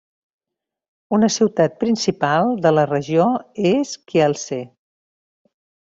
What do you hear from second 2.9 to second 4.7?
regió és Kielce.